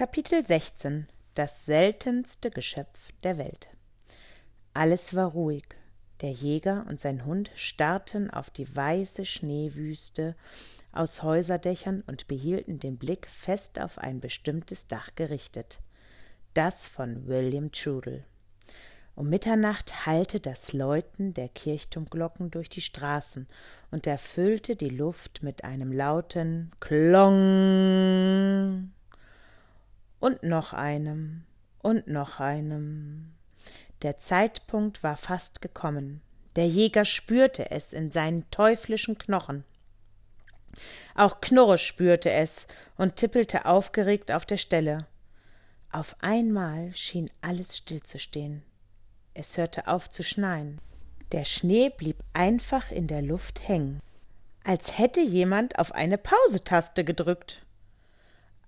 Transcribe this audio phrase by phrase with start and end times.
[0.00, 3.68] Kapitel 16 Das seltenste Geschöpf der Welt
[4.72, 5.66] Alles war ruhig.
[6.22, 10.36] Der Jäger und sein Hund starrten auf die weiße Schneewüste
[10.90, 15.80] aus Häuserdächern und behielten den Blick fest auf ein bestimmtes Dach gerichtet.
[16.54, 18.24] Das von William Trudel.
[19.14, 23.46] Um Mitternacht hallte das Läuten der Kirchturmglocken durch die Straßen
[23.90, 28.30] und erfüllte die Luft mit einem lauten Klong
[30.20, 31.44] und noch einem
[31.78, 33.32] und noch einem.
[34.02, 36.22] Der Zeitpunkt war fast gekommen.
[36.56, 39.64] Der Jäger spürte es in seinen teuflischen Knochen.
[41.14, 45.06] Auch Knurre spürte es und tippelte aufgeregt auf der Stelle.
[45.92, 48.62] Auf einmal schien alles stillzustehen.
[49.34, 50.80] Es hörte auf zu schneien.
[51.32, 54.00] Der Schnee blieb einfach in der Luft hängen,
[54.64, 57.64] als hätte jemand auf eine Pausetaste gedrückt.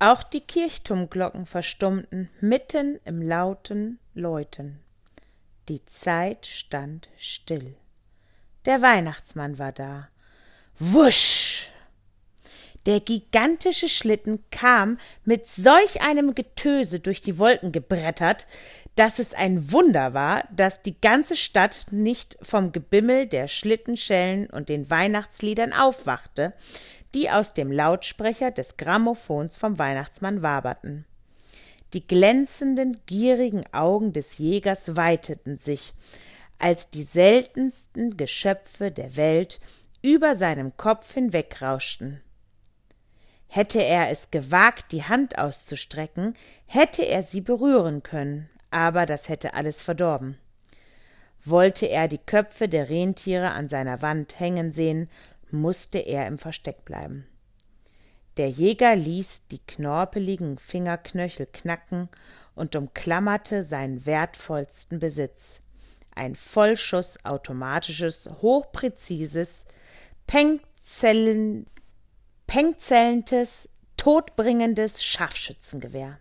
[0.02, 4.81] Auch die Kirchturmglocken verstummten mitten im lauten Läuten.
[5.69, 7.77] Die Zeit stand still.
[8.64, 10.09] Der Weihnachtsmann war da.
[10.77, 11.69] Wusch!
[12.84, 18.48] Der gigantische Schlitten kam mit solch einem Getöse durch die Wolken gebrettert,
[18.97, 24.69] dass es ein Wunder war, dass die ganze Stadt nicht vom Gebimmel der Schlittenschellen und
[24.69, 26.55] den Weihnachtsliedern aufwachte,
[27.14, 31.05] die aus dem Lautsprecher des Grammophons vom Weihnachtsmann waberten.
[31.92, 35.92] Die glänzenden, gierigen Augen des Jägers weiteten sich,
[36.58, 39.60] als die seltensten Geschöpfe der Welt
[40.00, 42.22] über seinem Kopf hinwegrauschten.
[43.47, 46.32] Hätte er es gewagt, die Hand auszustrecken,
[46.66, 50.38] hätte er sie berühren können, aber das hätte alles verdorben.
[51.44, 55.10] Wollte er die Köpfe der Rentiere an seiner Wand hängen sehen,
[55.53, 57.27] musste er im Versteck bleiben.
[58.39, 62.09] Der Jäger ließ die knorpeligen Fingerknöchel knacken
[62.55, 65.61] und umklammerte seinen wertvollsten Besitz,
[66.14, 69.66] ein Vollschuss automatisches, hochpräzises,
[70.26, 71.66] Pengzellen,
[72.47, 76.19] pengzellendes, todbringendes Scharfschützengewehr.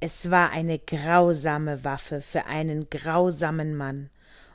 [0.00, 4.10] Es war eine grausame Waffe für einen grausamen Mann,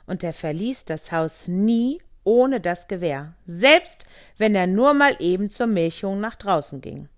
[0.06, 4.06] und er verließ das Haus nie ohne das Gewehr, selbst
[4.38, 7.08] wenn er nur mal eben zur Milchung nach draußen ging.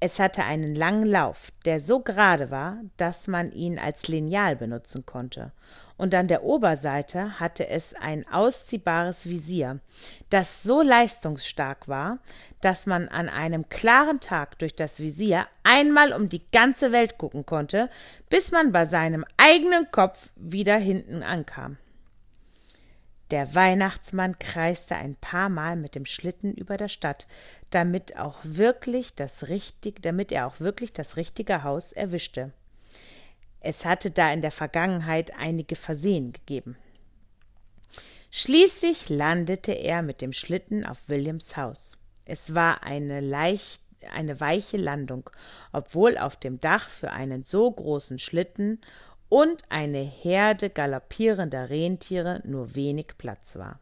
[0.00, 5.04] Es hatte einen langen Lauf, der so gerade war, dass man ihn als Lineal benutzen
[5.04, 5.52] konnte,
[5.98, 9.80] und an der Oberseite hatte es ein ausziehbares Visier,
[10.30, 12.18] das so leistungsstark war,
[12.62, 17.44] dass man an einem klaren Tag durch das Visier einmal um die ganze Welt gucken
[17.44, 17.90] konnte,
[18.30, 21.76] bis man bei seinem eigenen Kopf wieder hinten ankam.
[23.32, 27.26] Der Weihnachtsmann kreiste ein paar Mal mit dem Schlitten über der Stadt,
[27.70, 32.52] damit auch wirklich das richtig, damit er auch wirklich das richtige Haus erwischte.
[33.60, 36.76] Es hatte da in der Vergangenheit einige Versehen gegeben.
[38.30, 41.96] Schließlich landete er mit dem Schlitten auf Williams Haus.
[42.26, 43.80] Es war eine leicht
[44.12, 45.30] eine weiche Landung,
[45.72, 48.80] obwohl auf dem Dach für einen so großen Schlitten
[49.32, 53.80] und eine Herde galoppierender Rentiere nur wenig Platz war.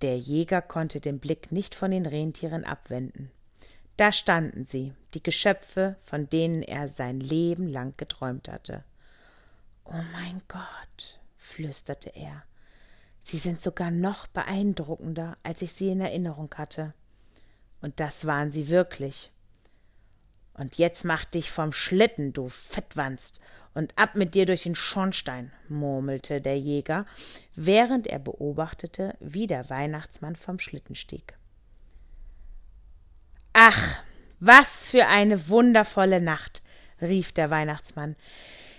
[0.00, 3.30] Der Jäger konnte den Blick nicht von den Rentieren abwenden.
[3.98, 8.82] Da standen sie, die Geschöpfe, von denen er sein Leben lang geträumt hatte.
[9.84, 12.44] Oh mein Gott, flüsterte er,
[13.22, 16.94] sie sind sogar noch beeindruckender, als ich sie in Erinnerung hatte.
[17.82, 19.30] Und das waren sie wirklich.
[20.54, 23.38] Und jetzt mach dich vom Schlitten, du Fettwanst,
[23.74, 27.06] und ab mit dir durch den Schornstein, murmelte der Jäger,
[27.54, 31.34] während er beobachtete, wie der Weihnachtsmann vom Schlitten stieg.
[33.52, 33.98] Ach,
[34.40, 36.62] was für eine wundervolle Nacht,
[37.00, 38.16] rief der Weihnachtsmann.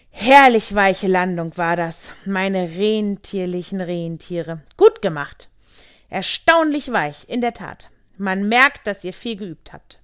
[0.09, 4.61] Herrlich weiche Landung war das, meine rentierlichen Rentiere.
[4.77, 5.49] Gut gemacht.
[6.09, 7.89] Erstaunlich weich, in der Tat.
[8.17, 9.99] Man merkt, dass ihr viel geübt habt.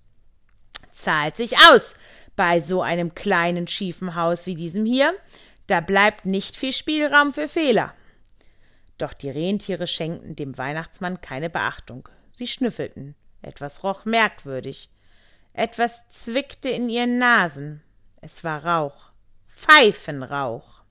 [0.91, 1.93] Zahlt sich aus,
[2.39, 5.13] bei so einem kleinen schiefen Haus wie diesem hier,
[5.67, 7.93] da bleibt nicht viel Spielraum für Fehler.
[8.97, 12.07] Doch die Rentiere schenkten dem Weihnachtsmann keine Beachtung.
[12.31, 13.15] Sie schnüffelten.
[13.41, 14.89] Etwas roch merkwürdig.
[15.51, 17.81] Etwas zwickte in ihren Nasen.
[18.21, 19.11] Es war Rauch.
[19.49, 20.83] Pfeifenrauch.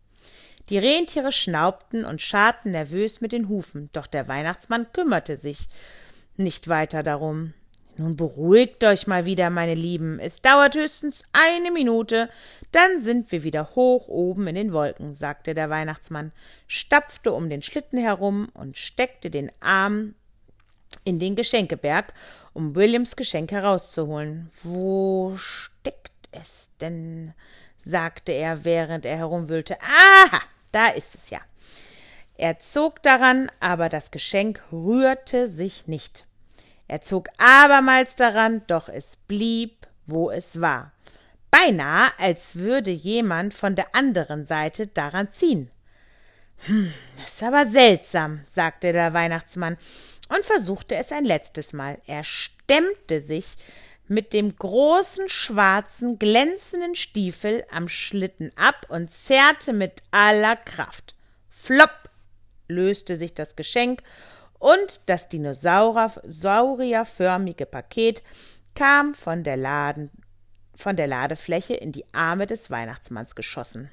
[0.68, 5.60] Die Rentiere schnaubten und scharten nervös mit den Hufen, doch der Weihnachtsmann kümmerte sich
[6.36, 7.54] nicht weiter darum.
[7.98, 10.20] Nun beruhigt euch mal wieder, meine Lieben.
[10.20, 12.30] Es dauert höchstens eine Minute,
[12.70, 16.30] dann sind wir wieder hoch oben in den Wolken, sagte der Weihnachtsmann,
[16.68, 20.14] stapfte um den Schlitten herum und steckte den Arm
[21.04, 22.14] in den Geschenkeberg,
[22.52, 24.50] um Williams Geschenk herauszuholen.
[24.62, 27.34] Wo steckt es denn?
[27.78, 29.76] sagte er, während er herumwühlte.
[29.80, 30.40] Aha,
[30.70, 31.40] da ist es ja.
[32.36, 36.27] Er zog daran, aber das Geschenk rührte sich nicht.
[36.88, 40.93] Er zog abermals daran, doch es blieb, wo es war.
[41.50, 45.70] Beinahe, als würde jemand von der anderen Seite daran ziehen.
[46.67, 49.76] Hm, das ist aber seltsam, sagte der Weihnachtsmann
[50.29, 51.99] und versuchte es ein letztes Mal.
[52.06, 53.56] Er stemmte sich
[54.08, 61.14] mit dem großen, schwarzen, glänzenden Stiefel am Schlitten ab und zerrte mit aller Kraft.
[61.50, 62.11] Flopp
[62.69, 64.02] löste sich das Geschenk
[64.58, 68.22] und das dinosaurierförmige Paket
[68.75, 70.10] kam von der, Laden,
[70.75, 73.90] von der Ladefläche in die Arme des Weihnachtsmanns geschossen.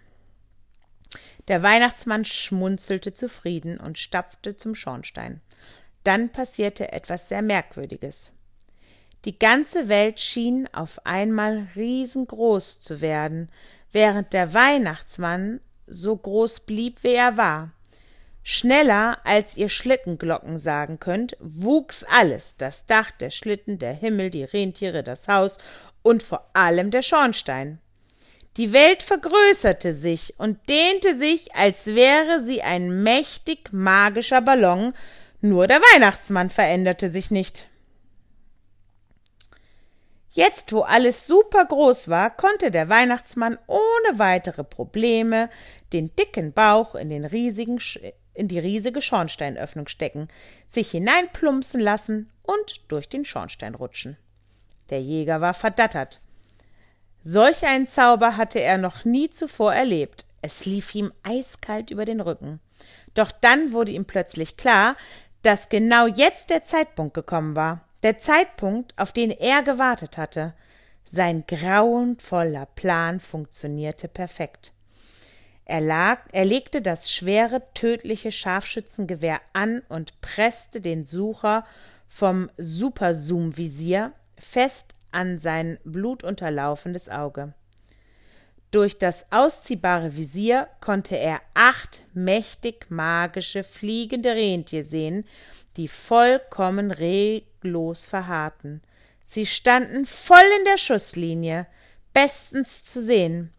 [1.48, 5.42] Der Weihnachtsmann schmunzelte zufrieden und stapfte zum Schornstein.
[6.04, 8.32] Dann passierte etwas sehr Merkwürdiges.
[9.26, 13.50] Die ganze Welt schien auf einmal riesengroß zu werden,
[13.92, 17.72] während der Weihnachtsmann so groß blieb, wie er war.
[18.48, 24.44] Schneller, als ihr Schlittenglocken sagen könnt, wuchs alles, das Dach, der Schlitten, der Himmel, die
[24.44, 25.58] Rentiere, das Haus
[26.04, 27.80] und vor allem der Schornstein.
[28.58, 34.94] Die Welt vergrößerte sich und dehnte sich, als wäre sie ein mächtig magischer Ballon,
[35.42, 37.68] nur der Weihnachtsmann veränderte sich nicht.
[40.30, 45.50] Jetzt, wo alles super groß war, konnte der Weihnachtsmann ohne weitere Probleme
[45.94, 47.80] den dicken Bauch in, den riesigen,
[48.36, 50.28] in die riesige Schornsteinöffnung stecken,
[50.68, 54.18] sich hineinplumpsen lassen und durch den Schornstein rutschen.
[54.90, 56.22] Der Jäger war verdattert.
[57.22, 60.26] Solch einen Zauber hatte er noch nie zuvor erlebt.
[60.42, 62.60] Es lief ihm eiskalt über den Rücken.
[63.16, 64.96] Doch dann wurde ihm plötzlich klar,
[65.42, 67.88] dass genau jetzt der Zeitpunkt gekommen war.
[68.04, 70.54] Der Zeitpunkt, auf den er gewartet hatte.
[71.04, 74.72] Sein grauenvoller Plan funktionierte perfekt.
[75.66, 81.66] Er, lag, er legte das schwere, tödliche Scharfschützengewehr an und presste den Sucher
[82.08, 87.54] vom Superzoom-Visier fest an sein blutunterlaufendes Auge.
[88.70, 95.26] Durch das ausziehbare Visier konnte er acht mächtig magische fliegende Rentier sehen,
[95.78, 98.82] die vollkommen reglos verharrten.
[99.26, 101.68] Sie standen voll in der Schusslinie,
[102.14, 103.52] bestens zu sehen,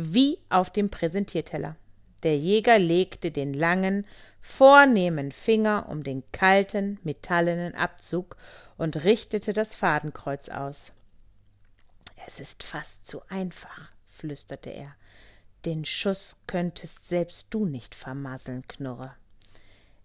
[0.00, 1.76] wie auf dem Präsentierteller.
[2.22, 4.06] Der Jäger legte den langen,
[4.40, 8.36] vornehmen Finger um den kalten, metallenen Abzug
[8.76, 10.92] und richtete das Fadenkreuz aus.
[12.26, 14.94] Es ist fast zu einfach, flüsterte er.
[15.64, 19.14] Den Schuss könntest selbst du nicht vermasseln, Knurre.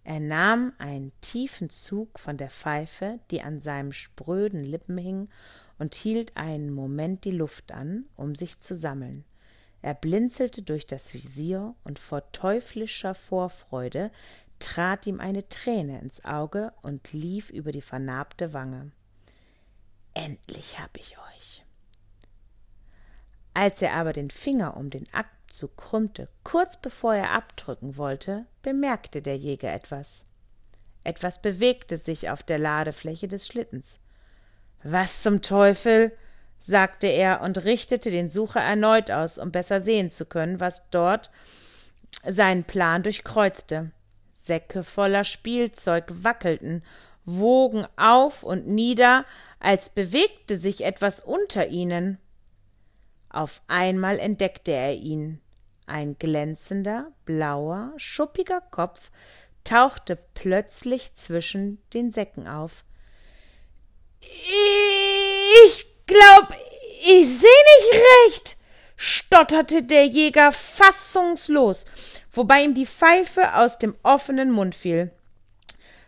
[0.03, 5.29] Er nahm einen tiefen Zug von der Pfeife, die an seinem spröden Lippen hing,
[5.77, 9.23] und hielt einen Moment die Luft an, um sich zu sammeln.
[9.83, 14.11] Er blinzelte durch das Visier, und vor teuflischer Vorfreude
[14.57, 18.91] trat ihm eine Träne ins Auge und lief über die vernarbte Wange.
[20.13, 21.65] Endlich hab ich euch.
[23.53, 29.21] Als er aber den Finger um den Abzug krümmte, kurz bevor er abdrücken wollte, bemerkte
[29.21, 30.25] der Jäger etwas.
[31.03, 33.99] Etwas bewegte sich auf der Ladefläche des Schlittens.
[34.81, 36.15] Was zum Teufel?
[36.65, 41.29] Sagte er und richtete den Sucher erneut aus, um besser sehen zu können, was dort
[42.25, 43.91] seinen Plan durchkreuzte.
[44.31, 46.81] Säcke voller Spielzeug wackelten,
[47.25, 49.25] wogen auf und nieder,
[49.59, 52.17] als bewegte sich etwas unter ihnen.
[53.27, 55.41] Auf einmal entdeckte er ihn.
[55.85, 59.11] Ein glänzender, blauer, schuppiger Kopf
[59.65, 62.85] tauchte plötzlich zwischen den Säcken auf.
[65.65, 66.57] Ich glaub,
[67.01, 68.57] ich seh nicht recht,
[68.95, 71.85] stotterte der Jäger fassungslos,
[72.31, 75.11] wobei ihm die Pfeife aus dem offenen Mund fiel.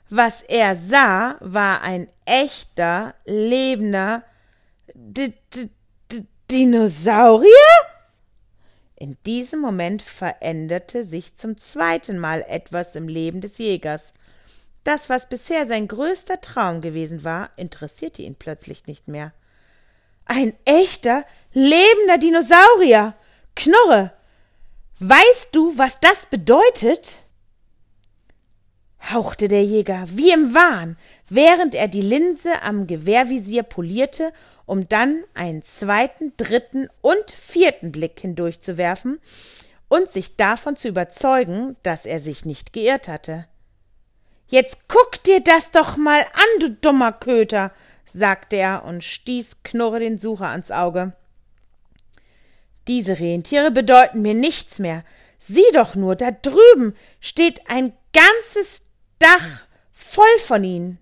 [0.10, 4.24] Was er sah, war ein echter, lebender
[4.94, 5.70] D -d
[6.52, 7.50] Dinosaurier?
[8.98, 14.14] In diesem Moment veränderte sich zum zweiten Mal etwas im Leben des Jägers.
[14.84, 19.34] Das, was bisher sein größter Traum gewesen war, interessierte ihn plötzlich nicht mehr.
[20.26, 23.16] Ein echter, lebender Dinosaurier.
[23.56, 24.14] Knorre.
[25.00, 27.24] Weißt du, was das bedeutet?
[29.14, 30.98] hauchte der Jäger wie im Wahn,
[31.30, 34.34] während er die Linse am Gewehrvisier polierte
[34.66, 39.20] um dann einen zweiten, dritten und vierten Blick hindurchzuwerfen
[39.88, 43.48] und sich davon zu überzeugen, dass er sich nicht geirrt hatte.
[44.48, 47.72] Jetzt guck dir das doch mal an, du dummer Köter,
[48.06, 51.14] sagte er und stieß Knurre den Sucher ans Auge.
[52.88, 55.04] Diese Rentiere bedeuten mir nichts mehr.
[55.40, 58.84] Sieh doch nur, da drüben steht ein ganzes
[59.20, 61.00] Dach voll von ihnen.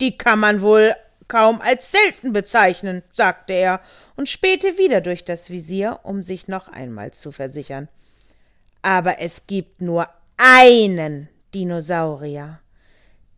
[0.00, 0.94] Die kann man wohl
[1.28, 3.80] kaum als selten bezeichnen, sagte er
[4.16, 7.88] und spähte wieder durch das Visier, um sich noch einmal zu versichern.
[8.82, 12.60] Aber es gibt nur einen Dinosaurier.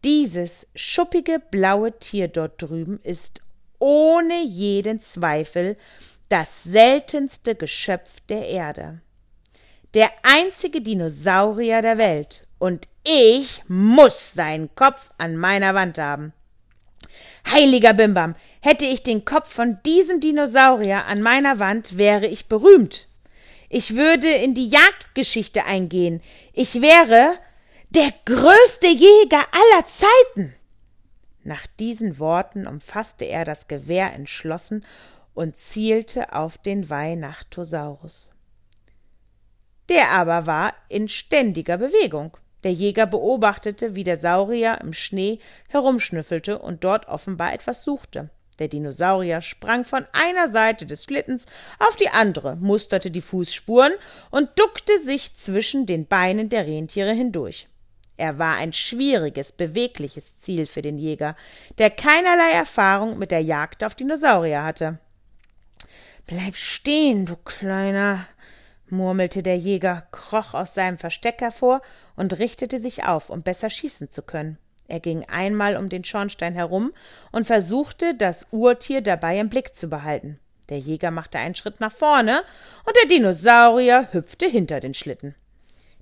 [0.05, 3.43] Dieses schuppige blaue Tier dort drüben ist
[3.78, 5.76] ohne jeden Zweifel
[6.28, 9.00] das seltenste Geschöpf der Erde.
[9.95, 16.33] Der einzige Dinosaurier der Welt, und ich muss seinen Kopf an meiner Wand haben.
[17.50, 23.09] Heiliger Bimbam, hätte ich den Kopf von diesem Dinosaurier an meiner Wand, wäre ich berühmt.
[23.71, 26.21] Ich würde in die Jagdgeschichte eingehen.
[26.52, 27.38] Ich wäre
[27.90, 30.54] der größte Jäger aller Zeiten.
[31.42, 34.85] Nach diesen Worten umfasste er das Gewehr entschlossen
[35.33, 38.30] und zielte auf den Weihnachtosaurus.
[39.88, 42.37] Der aber war in ständiger Bewegung.
[42.62, 48.28] Der Jäger beobachtete, wie der Saurier im Schnee herumschnüffelte und dort offenbar etwas suchte.
[48.59, 51.47] Der Dinosaurier sprang von einer Seite des Schlittens
[51.78, 53.92] auf die andere, musterte die Fußspuren
[54.30, 57.68] und duckte sich zwischen den Beinen der Rentiere hindurch.
[58.18, 61.37] Er war ein schwieriges, bewegliches Ziel für den Jäger,
[61.78, 64.98] der keinerlei Erfahrung mit der Jagd auf Dinosaurier hatte.
[66.26, 68.26] Bleib stehen, du Kleiner,
[68.90, 71.80] murmelte der Jäger, kroch aus seinem Versteck hervor
[72.16, 74.58] und richtete sich auf, um besser schießen zu können.
[74.88, 76.92] Er ging einmal um den Schornstein herum
[77.30, 80.40] und versuchte, das Urtier dabei im Blick zu behalten.
[80.70, 82.42] Der Jäger machte einen Schritt nach vorne
[82.84, 85.37] und der Dinosaurier hüpfte hinter den Schlitten.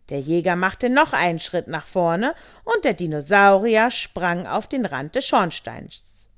[0.08, 2.34] Der Jäger machte noch einen Schritt nach vorne
[2.64, 6.30] und der Dinosaurier sprang auf den Rand des Schornsteins.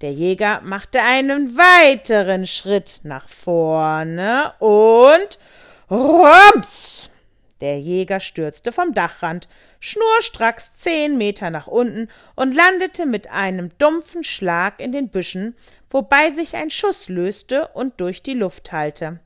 [0.00, 5.38] Der Jäger machte einen weiteren Schritt nach vorne und
[5.90, 7.10] Rums!
[7.60, 9.46] Der Jäger stürzte vom Dachrand,
[9.80, 15.54] schnurstracks zehn Meter nach unten und landete mit einem dumpfen Schlag in den Büschen,
[15.90, 19.20] wobei sich ein Schuss löste und durch die Luft hallte.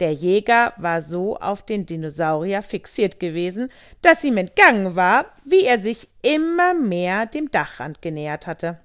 [0.00, 3.70] Der Jäger war so auf den Dinosaurier fixiert gewesen,
[4.02, 8.80] dass ihm entgangen war, wie er sich immer mehr dem Dachrand genähert hatte.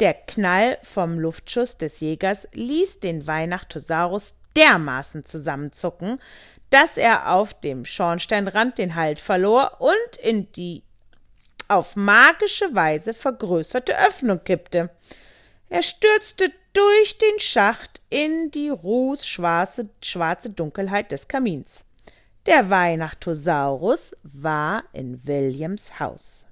[0.00, 6.18] Der Knall vom Luftschuss des Jägers ließ den Weihnachtosaurus dermaßen zusammenzucken,
[6.70, 10.82] dass er auf dem Schornsteinrand den Halt verlor und in die
[11.68, 14.90] auf magische Weise vergrößerte Öffnung kippte.
[15.68, 21.84] Er stürzte durch den Schacht in die rußschwarze schwarze Dunkelheit des Kamins.
[22.46, 26.46] Der Weihnachtosaurus war in Williams Haus.